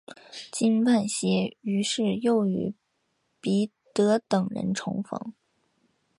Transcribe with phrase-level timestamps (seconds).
[0.51, 2.73] 金万燮于是又与
[3.39, 5.31] 彼得等人重逢。